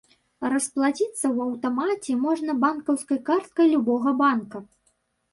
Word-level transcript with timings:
Расплаціцца 0.51 1.09
ў 1.09 1.37
аўтамаце 1.47 2.15
можна 2.21 2.55
банкаўскай 2.63 3.19
карткай 3.27 3.69
любога 3.75 4.09
банка. 4.23 4.57